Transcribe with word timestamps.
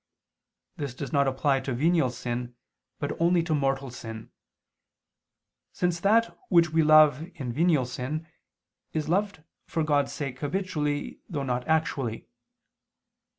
This 0.77 0.95
does 0.95 1.13
not 1.13 1.27
apply 1.27 1.59
to 1.59 1.75
venial 1.75 2.09
sin, 2.09 2.55
but 2.97 3.11
only 3.21 3.43
to 3.43 3.53
mortal 3.53 3.91
sin: 3.91 4.31
since 5.73 5.99
that 5.99 6.35
which 6.49 6.71
we 6.71 6.81
love 6.81 7.29
in 7.35 7.53
venial 7.53 7.85
sin, 7.85 8.27
is 8.93 9.07
loved 9.07 9.43
for 9.67 9.83
God's 9.83 10.11
sake 10.11 10.39
habitually 10.39 11.19
though 11.29 11.43
not 11.43 11.67
actually. 11.67 12.25